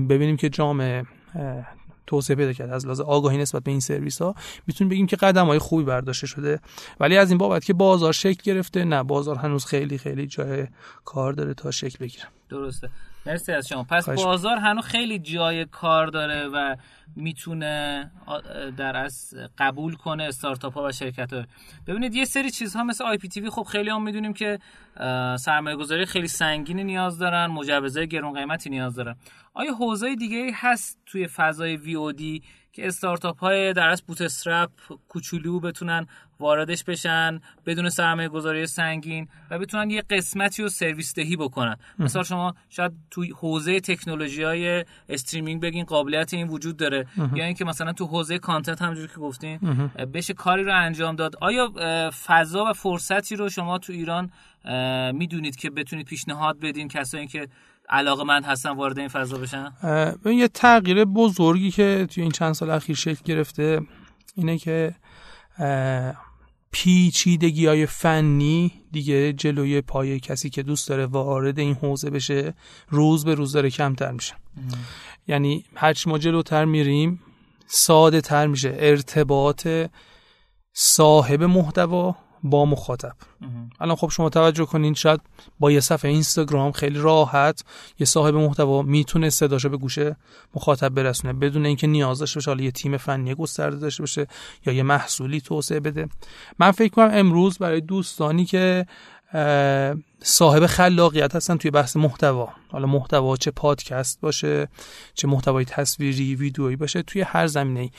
[0.10, 1.04] ببینیم که جامعه
[2.14, 4.36] توسعه پیدا کرد از لحاظ آگاهی نسبت به این سرویس ها
[4.68, 6.60] می‌تونیم بگیم که قدم های خوبی برداشته شده.
[7.00, 10.68] ولی از این بابت که بازار شکل گرفته نه بازار هنوز خیلی خیلی جای
[11.06, 12.24] کار داره تا شکل بگیره.
[12.50, 12.90] درسته.
[13.26, 13.84] مرسی از شما.
[13.84, 16.76] پس بازار هنوز خیلی جای کار داره و
[17.16, 18.12] می‌تونه
[18.78, 21.44] در از قبول کنه استارتاپ ها و شرکت ها
[21.88, 24.60] ببینید یه سری چیزها مثل آی پی تی وی خب خیلی هم می‌دونیم که
[25.40, 29.16] سرمایه گذاری خیلی سنگینی نیاز دارن مجوزهای گرون قیمتی نیاز دارن.
[29.54, 34.70] آیا حوزه دیگه هست توی فضای VOD که استارتاپ های در از bootstrap
[35.08, 36.08] کوچولو بتونن
[36.44, 41.76] واردش بشن بدون سرمایه گذاری سنگین و بتونن یه قسمتی رو سرویس دهی بکنن.
[42.00, 47.08] مثلا شما شاید توی حوزه تکنولوژی های streaming بگین قابلیت این وجود داره.
[47.36, 49.60] یا اینکه مثلا تو حوزه content همونجوری که گفتین
[50.14, 51.36] بشه کاری رو انجام داد.
[51.42, 51.72] آیا
[52.26, 54.32] فضا و فرصتی رو شما تو ایران
[55.14, 57.48] می‌دونید که بتونید پیشنهاد بدین کسایی که
[57.90, 59.72] علاقه من هستن وارد این فضا بشن؟
[60.26, 63.82] یه تغییر بزرگی که توی این چند سال اخیر شکل گرفته
[64.36, 64.96] اینه که
[66.74, 72.54] پیچیدگی های فنی دیگه جلوی پای کسی که دوست داره وارد این حوزه بشه
[72.90, 74.34] روز به روز داره کمتر میشه.
[75.28, 77.20] یعنی هرچی ما جلوتر میریم
[77.68, 78.76] ساده تر میشه.
[78.80, 79.68] ارتباط
[80.74, 83.14] صاحب محتوا با مخاطب.
[83.80, 85.22] الان خب شما توجه کنین شاید
[85.60, 87.64] با یه صفحه اینستاگرام خیلی راحت
[88.00, 90.16] یه صاحب محتوا می‌تونه صداشو به گوشه
[90.56, 94.28] مخاطب برسونه بدون اینکه نیاز داشته باشه حالا یه تیم فنی گسترده داشته باشه
[94.66, 96.10] یا یه محصولی توسعه بده.
[96.60, 98.86] من فکر کنم امروز برای دوستانی که
[100.24, 102.50] صاحب خلاقیت هستن توی بحث محتوا.
[102.72, 104.68] حالا محتوا چه پادکست باشه
[105.14, 107.90] چه محتوای تصویری ویدیویی باشه توی هر زمینه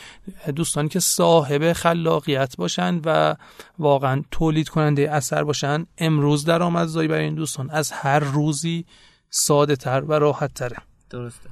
[0.57, 3.37] دوستانی که صاحب خلاقیت باشن و
[3.79, 8.85] واقعا تولید کننده اثر باشن امروز درآمدزایی برای این دوستان از هر روزی
[9.31, 10.77] ساده تر و راحت تره
[11.11, 11.51] درسته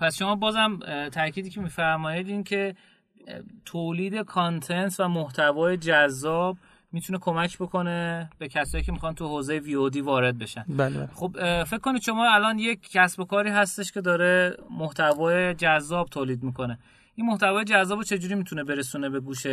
[0.00, 0.78] پس شما بازم
[1.12, 2.74] تاکیدی که میفرمایید این که
[3.64, 6.56] تولید کانتنت و محتوای جذاب
[6.94, 10.64] می‌تونه کمک بکنه به کسایی که می‌خوان تو حوزه وی وارد بشن.
[10.68, 11.08] بله.
[11.14, 16.42] خب فکر کنید شما الان یک کسب و کاری هستش که داره محتوای جذاب تولید
[16.42, 16.78] می‌کنه.
[17.14, 19.46] این محتوای جذاب چجوری می‌تونه برسونه به گوش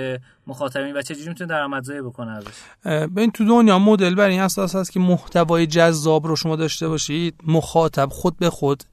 [0.47, 2.47] مخاطبین و چجوری می‌تونه درآمدزایی بکنه ازش؟
[2.85, 7.35] ببین تو دنیا مدل بر این اساس هست که محتوای جذاب رو شما داشته باشید
[7.47, 8.83] مخاطب خود به خود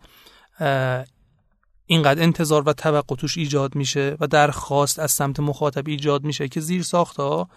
[1.86, 6.60] اینقدر انتظار و توقع توش ایجاد میشه و درخواست از سمت مخاطب ایجاد میشه که
[6.60, 7.48] زیر ساخت ها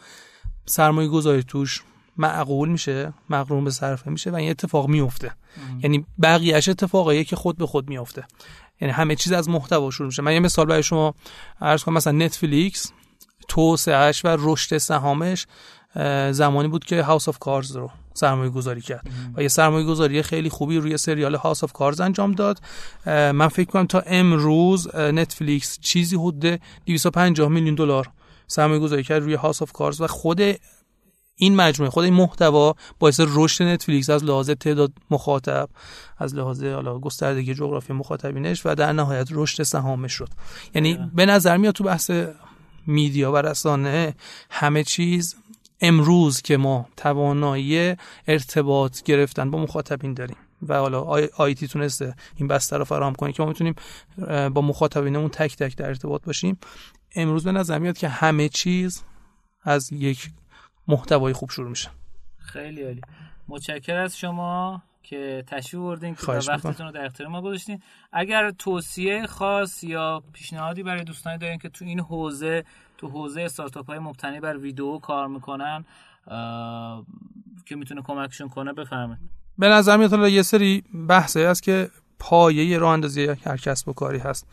[0.66, 1.82] سرمایه گذاری توش
[2.18, 5.32] معقول میشه مقرون به صرفه میشه و این اتفاق میفته.
[5.84, 8.26] یعنی بقیهش اتفاقیه که خود به خود میفته
[8.82, 10.22] یعنی همه چیز از محتوا شروع میشه.
[10.22, 11.14] من یه مثال برای شما
[11.62, 12.92] عرض کنم مثلا نتفلیکس
[13.48, 15.48] توسعهش و رشد سهامش
[16.32, 20.50] زمانی بود که House of Cards رو سرمایه گذاری کرد و یه سرمایه گذاری خیلی
[20.50, 22.62] خوبی روی سریال House of Cards انجام داد.
[23.06, 28.10] من فکر کنم تا امروز نتفلیکس چیزی حدود 250 میلیون دلار
[28.52, 30.42] سرمایه گذاری کرد روی House of Cards و خود
[31.36, 35.70] این مجموعه خود این محتوا باعث رشد نتفلیکس از لحاظ تعداد مخاطب
[36.18, 40.30] از لحاظ حالا گستردگی جغرافی مخاطبینش و در نهایت رشد سهامش شد.
[40.76, 42.12] یعنی به نظر میاد تو بحث
[42.88, 44.16] میدیا و رسانه
[44.50, 45.36] همه چیز
[45.82, 47.96] امروز که ما توانایی
[48.28, 51.02] ارتباط گرفتن با مخاطبین داریم و حالا
[51.38, 53.76] آیتی تونسته این بستر رو فراهم کنه که ما می‌تونیم
[54.50, 56.58] با مخاطبینمون تک تک در ارتباط باشیم.
[57.16, 59.04] امروز به نظر میاد که همه چیز
[59.64, 60.30] از یک
[60.88, 61.90] محتوای خوب شروع میشه.
[62.38, 63.02] خیلی عالی.
[63.48, 67.82] متشکر از شما که تشریف بردین که وقتتون رو در اختیار ما گذاشتین.
[68.12, 72.64] اگر توصیه خاص یا پیشنهادی برای دوستانی دارین که تو این حوزه
[73.02, 75.86] تو حوزه استارتاپ های مبتنی بر ویدیو کار می‌کنن
[77.66, 83.26] که می‌تونه کمکشون کنه بفرمایید به نظر یه سری بحثی هست که پایه راه اندازی
[83.26, 84.48] هر کسب و کاری هست.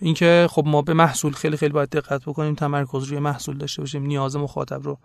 [0.00, 4.02] اینکه خب ما به محصول خیلی خیلی باید دقت بکنیم تمرکز روی محصول داشته باشیم
[4.02, 4.98] نیاز مخاطب رو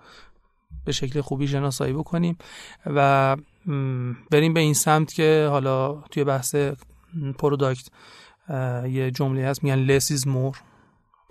[0.86, 2.38] به شکل خوبی شناسایی بکنیم
[2.86, 3.38] و
[4.32, 6.56] بریم به این سمت که حالا توی بحث
[7.38, 7.88] product
[8.86, 10.71] یه جمله هست میگن less is more.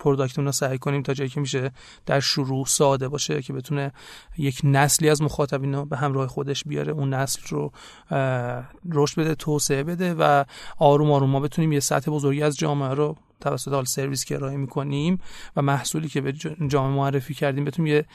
[0.00, 1.70] product مون رو سعی کنیم تا جایی که میشه
[2.06, 3.92] در شروع ساده باشه که بتونه
[4.38, 7.72] یک نسلی از مخاطبین رو به همراه خودش بیاره اون نسل رو
[8.92, 10.44] رشد بده توسعه بده و
[10.78, 14.56] آروم آروم ما بتونیم یه سطح بزرگی از جامعه رو توسط حال سرویس که ارائه
[14.56, 15.18] می‌کنیم
[15.56, 16.32] و محصولی که به
[16.68, 18.06] جامعه معرفی کردیم بتونیم یه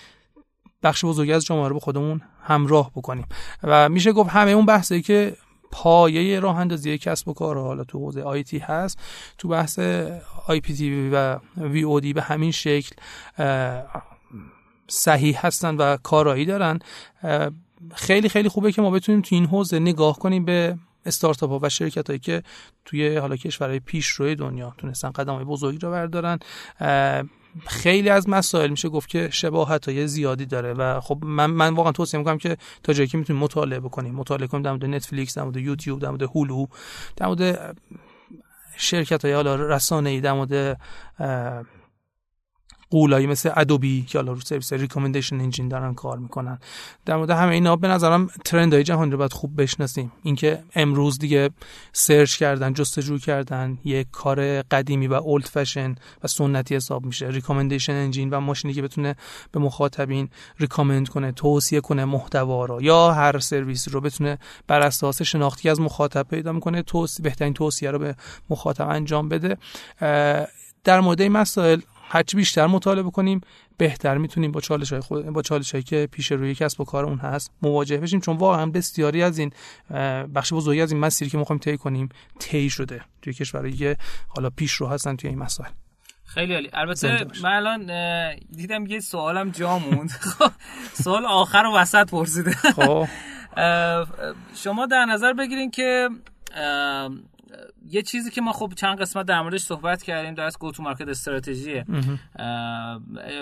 [0.83, 3.25] بخش بزرگی از جامعه رو به خودمون همراه بکنیم.
[3.63, 5.35] و میشه گفت همه اون بحثی که
[5.75, 8.99] پایه راه اندازی کسب و کار حالا تو حوزه آیتی هست.
[9.37, 9.79] تو بحث
[10.47, 12.95] آی پی تی و وی او دی به همین شکل
[14.87, 16.79] صحیح هستن و کارایی دارن.
[17.95, 21.69] خیلی خیلی خوبه که ما بتونیم تو این حوزه نگاه کنیم به استارتاپ ها و
[21.69, 22.43] شرکت هایی که
[22.85, 26.39] توی حالا کشورهای پیشروی دنیا تونستن قدم های بزرگی رو بردارن.
[27.67, 31.91] خیلی از مسائل میشه گفت که شباهت های زیادی داره و خب من من واقعا
[31.91, 34.15] توصیه می‌کنم که تا جایی که می‌تونیم مطالعه بکنیم.
[34.15, 36.65] مطالعه کنیم در مورد نتفلیکس در مورد یوتیوب در مورد هولو
[37.15, 37.75] در مورد
[38.77, 40.79] شرکت های حالا رسانه ای در مورد
[42.89, 46.59] قولایی مثل ادوبی که حالا رو سرویس ریکامندیشن انجین دارن کار می‌کنن.
[47.05, 50.11] در مورد همه اینا به نظرم های جهانی رو باید خوب بشناسیم.
[50.23, 51.49] اینکه امروز دیگه
[51.93, 57.27] search کردن جستجو کردن یک کار قدیمی و old fashion و سنتی حساب میشه.
[57.27, 59.15] recommendation engine و ماشینی که بتونه
[59.51, 62.81] به مخاطبین recommend کنه توصیه کنه محتوا رو.
[62.81, 67.91] یا هر سرویس رو بتونه بر اساس شناختی از مخاطب پیدا می‌کنه توصیه بهترین توصیه
[67.91, 68.15] رو به
[68.49, 69.57] مخاطب انجام بده.
[70.83, 73.41] در مورد این مسائل هرچی بیشتر مطالعه کنیم
[73.77, 77.05] بهتر می‌تونیم با چالش های خود با چالش هایی که پیش روی کسب و کار
[77.05, 78.19] اون هست مواجه بشیم.
[78.19, 79.51] چون واقعا بسیاری از این
[80.35, 84.49] بخش بزرگی از این مسیری که می‌خوایم طی کنیم طی شده توی کشورهایی که حالا
[84.49, 85.69] پیش رو هستن توی این مسائل.
[86.25, 86.69] خیلی عالی.
[86.73, 87.85] البته من الان
[88.55, 90.09] دیدم یه سوالم جا موند.
[90.37, 90.51] خب،
[90.93, 92.51] سوال آخر و وسط پرسیده.
[92.51, 93.07] خب.
[94.63, 96.09] شما در نظر بگیرین که
[97.89, 100.83] یه چیزی که ما خب چند قسمت در موردش صحبت کردیم در از گو تو
[100.83, 101.83] مارکت استراتژی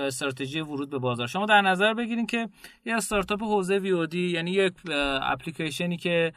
[0.08, 1.28] استراتژی ورود به بازار.
[1.28, 2.50] شما در نظر بگیرین که
[2.86, 4.74] یه استارتاپ حوزه وی او دی یعنی یک
[5.22, 6.34] اپلیکیشنی که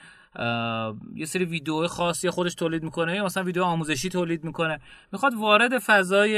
[1.14, 4.80] یه سری ویدیو خاص یا خودش تولید می‌کنه یا مثلا ویدیو آموزشی تولید می‌کنه
[5.12, 6.32] می‌خواد وارد فضای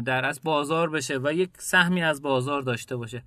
[0.00, 3.22] در از بازار بشه و یک سهمی از بازار داشته باشه.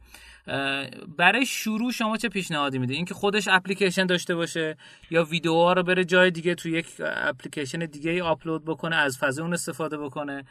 [1.18, 4.78] برای شروع شما چه پیشنهادی میده؟ اینکه خودش اپلیکیشن داشته باشه
[5.10, 9.44] یا ویدیوها رو بره جای دیگه تو یک اپلیکیشن دیگه ای آپلود بکنه از فضای
[9.44, 10.44] اون استفاده بکنه؟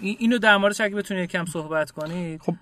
[0.00, 2.42] اینو در موردش اگه بتونید کم صحبت کنید.
[2.42, 2.54] خب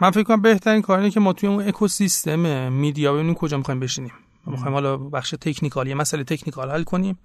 [0.00, 4.12] من فکر کنم بهترین کاری که ما توی اون اکوسیستم media ببینیم کجا می‌خوایم بشینیم.
[4.46, 7.18] می‌خوایم حالا بخش technical یه مسئله technical حل کنیم.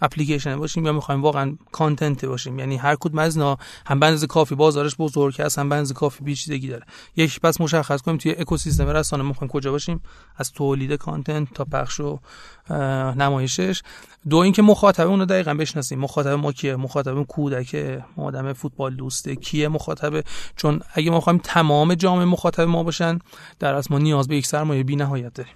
[0.00, 2.58] اپلیکیشن باشیم یا می‌خوایم واقعا content باشیم.
[2.58, 5.92] یعنی هر کدوم از اینا هم به اندازه کافی بازارش بزرگ هست هم به اندازه
[5.92, 6.84] کافی پیچیدگی داره.
[7.16, 10.00] یک پس مشخص کنیم توی اکوسیستم رسانه می‌خوایم کجا باشیم؟
[10.36, 12.18] از تولید content تا پخش و
[13.16, 13.82] نمایشش.
[14.28, 15.98] دو اینکه مخاطب اون رو دقیقا بشناسیم.
[15.98, 20.24] مخاطب ما کیه؟ مخاطب کودک آدم فوتبال دوسته کیه مخاطب؟
[20.56, 23.18] چون اگه ما بخوایم تمام جامعه مخاطب ما باشن
[23.58, 25.54] در اصل ما نیاز به یک سرمایه بی‌نهایت داریم.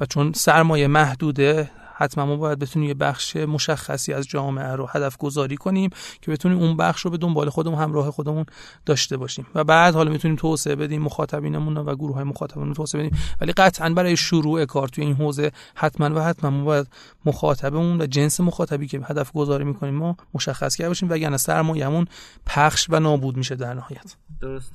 [0.00, 5.16] و چون سرمایه محدوده حتما ما باید بتونیم یه بخش مشخصی از جامعه رو هدف
[5.16, 5.90] گذاری کنیم
[6.22, 8.44] که بتونیم اون بخش رو به دنبال خودمون همراه خودمون
[8.86, 9.46] داشته باشیم.
[9.54, 13.18] و بعد حالا می‌تونیم توسعه بدیم مخاطبینمون و گروه های مخاطبمون توسعه بدیم.
[13.40, 16.86] ولی قطعا برای شروع کار توی این حوزه حتما و حتما ما باید
[17.24, 22.06] مخاطبمون و جنس مخاطبی که هدف گذاری می‌کنیم ما مشخص کرده باشیم وگرنه سرمایه‌مون
[22.46, 24.16] پخش و نابود میشه در نهایت.
[24.40, 24.72] درست.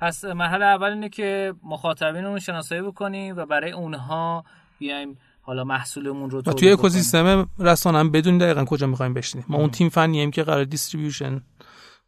[0.00, 4.44] پس مرحله اول اینه که مخاطبین شناسایی بکنیم و برای اونها
[4.78, 9.46] بیایم حالا محصولمون رو توی اکوسیستم رسانه هم بدون دقیقا کجا می‌خوایم بشینیم.
[9.48, 11.42] ما اون تیم فنی که قرار distribution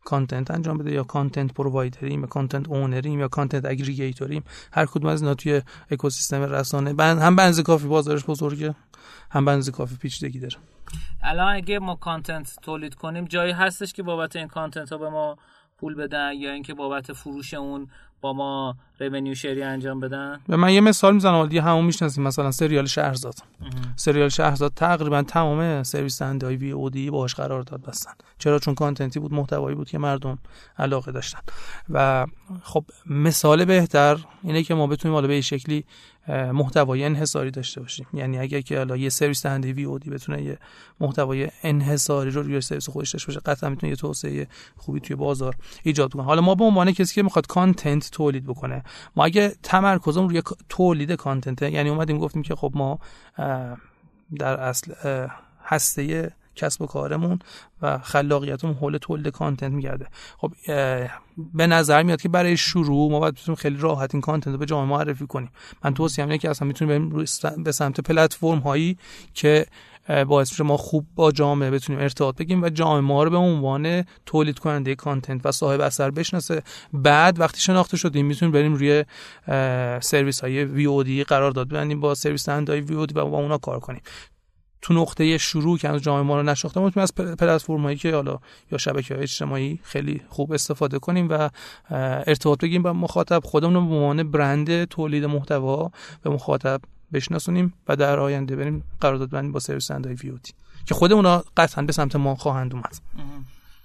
[0.04, 4.44] content انجام بده یا content provider یم یا content owner یم یا content aggregator یم.
[4.72, 6.92] هر کدوم از اینا توی اکوسیستم رسانه.
[6.92, 8.74] به اندازه کافی بازارش بزرگه
[9.30, 10.56] هم بنز کافی پیچیدگی داره.
[11.22, 15.38] الان اگه ما content تولید کنیم جایی هستش که بابت این content ها به ما
[15.78, 17.88] پول بدن یا اینکه بابت فروش اون
[18.24, 22.24] با ما revenue share انجام بدن؟ به من یه مثال می‌زنم دیگه همون می‌شناسیم.
[22.24, 23.34] مثلا سریال شهرزاد.
[23.96, 28.12] سریال شهرزاد تقریبا تمام سرویس دهنده های VOD باهاش قرار داد بستن.
[28.38, 30.38] چرا؟ چون content ی بود محتوایی بود که مردم
[30.78, 31.38] علاقه داشتن.
[31.90, 32.26] و
[32.62, 35.84] خب مثال بهتر اینه که ما بتونیم حالا به شکلی
[36.28, 38.06] محتوای انحصاری داشته باشیم.
[38.12, 40.58] یعنی اگر که حالا یه سرویس دهنده VOD بتونه یه
[41.00, 45.56] محتوای انحصاری رو روی سرویس خودش داشته باشه قطعا می‌تونه یه توسعه خوبی توی بازار
[45.82, 46.22] ایجاد کنه.
[46.22, 48.82] حالا ما به عنوان کسی که می‌خواد content تولید بکنه
[49.16, 52.98] ما اگه تمرکزمون روی تولید content یعنی اومدیم گفتیم که خب ما
[54.38, 54.94] در اصل
[55.64, 57.38] هسته کسب و کارمون
[57.82, 60.06] و خلاقیتمون حول تولید content میگرده.
[60.38, 60.52] خب
[61.54, 64.66] به نظر میاد که برای شروع ما باید بتونیم خیلی راحت این content رو به
[64.66, 65.50] جامعه معرفی کنیم.
[65.84, 67.24] من توصیه اینه که اصلا می‌تونیم
[67.64, 68.98] به سمت پلتفرم هایی
[69.34, 69.66] که
[70.26, 74.04] باعث میشه ما خوب با جامعه بتونیم ارتباط بگیریم و جامعه ما رو به عنوان
[74.26, 76.62] تولید کننده content و صاحب اثر بشناسه.
[76.92, 79.04] بعد وقتی شناخته شدیم می‌تونیم بریم روی
[80.00, 84.00] سرویس های VOD قرار داد ببندیم با سرویس های VOD و با اونا کار کنیم.
[84.84, 88.38] تو نقطه شروع که از جامعه ما رو نشناخته ما از پلتفرم هایی که حالا
[88.72, 91.50] یا شبکه های اجتماعی خیلی خوب استفاده کنیم و
[92.26, 95.90] ارتباط بگیم با مخاطب خودمون رو به عنوان برند تولید محتوا
[96.22, 96.80] به مخاطب
[97.12, 100.52] بشناسونیم و در آینده بریم قرارداد بندیم با سرویس اندای ویوتی
[100.86, 102.94] که خود اونا قطعا به سمت ما خواهند اومد.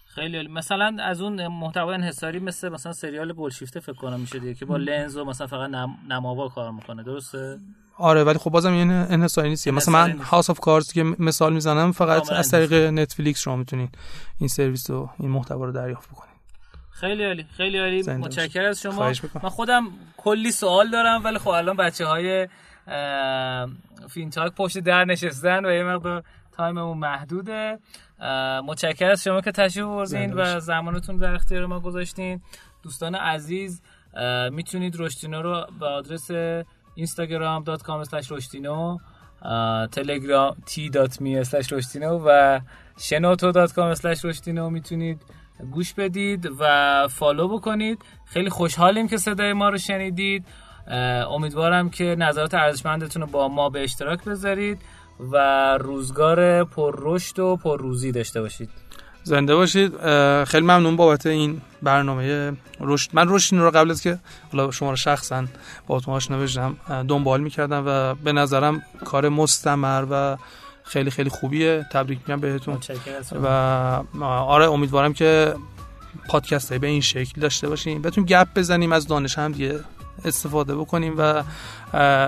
[0.05, 4.65] خیلی مثلا از اون محتوای انحصاری مثل مثلا سریال گلشیفته فکر کنم میشه دیگه که
[4.65, 5.97] با لنز و مثلا فقط نم...
[6.09, 7.03] نماوا کار می‌کنه.
[7.03, 7.59] درسته؟
[7.99, 11.91] آره ولی خب بازم این انحصاری نیست مثلا من House of Cards که مثال می‌زنم
[11.91, 13.89] فقط از طریق نتفلیکس شما می‌تونین
[14.39, 16.39] این سرویس و این محتوا رو دریافت بکنید.
[16.91, 18.01] خیلی عالی خیلی عالی.
[18.01, 19.13] متشکرم از شما.
[19.43, 22.47] من خودم کلی سوال دارم ولی خب الان بچه های
[24.09, 27.79] فینتاک پشت در نشستن و یه مقدار time مون محدوده.
[28.65, 32.41] متشکرم از شما که تشریف بردین و زمانتون در اختیار ما گذاشتین.
[32.83, 33.81] دوستان عزیز
[34.51, 36.31] می‌تونید رشتینو رو به آدرس
[36.97, 38.97] instagram.com رشتینو
[39.91, 42.59] تلگرام t.me رشتینو و
[42.97, 45.21] shenoto.com رشتینو می‌تونید
[45.71, 47.99] گوش بدید و فالو بکنید.
[48.25, 50.45] خیلی خوشحالیم که صدای ما رو شنیدید.
[51.29, 54.81] امیدوارم که نظرات ارزشمندتون رو با ما به اشتراک بذارید
[55.19, 55.37] و
[55.77, 58.69] روزگار پر رشد و پر روزی داشته باشید.
[59.29, 59.97] زنده باشید.
[60.43, 63.09] خیلی ممنون بابت این برنامه رشد.
[63.13, 64.19] من رشد رو قبل از که
[64.51, 65.45] حالا شما رو شخصا
[65.87, 66.75] با تو آشنا بشم
[67.07, 70.37] دنبال می‌کردم و به نظرم کار مستمر و
[70.83, 71.85] خیلی خیلی خوبیه.
[71.91, 72.77] تبریک میگم بهتون.
[73.43, 73.47] و
[74.23, 75.55] آره امیدوارم که
[76.27, 79.79] پادکست به این شکل داشته باشیم بتون گپ بزنیم از دانش هم دیگه.
[80.25, 81.43] استفاده بکنیم و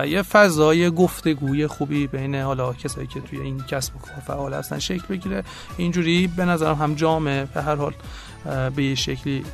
[0.06, 4.78] یه فضای گفتگوی خوبی بین حالا کسایی که توی این کسب و کار فعال هستن
[4.78, 5.44] شکل بگیره.
[5.76, 7.94] اینجوری به نظرم هم جامعه به هر حال
[8.76, 9.44] به یه شکلی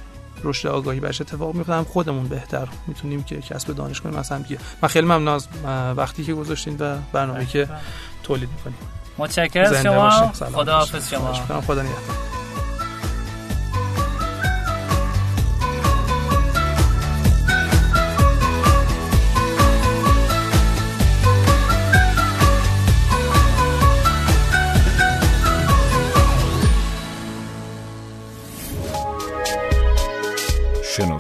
[0.45, 1.73] رشد آگاهی برش اتفاق میفته.
[1.73, 4.19] هم خودمون بهتر می‌تونیم که کسب دانش کنیم.
[4.19, 5.49] مثلا دیگه من خیلی ممنون از
[5.97, 7.69] وقتی که گذاشتین و برنامه که
[8.23, 8.79] تولید می‌کنیم.
[9.19, 10.33] متشکرم شما.
[10.33, 11.33] خدا حافظ شما.
[11.61, 12.38] خدا نگهدار.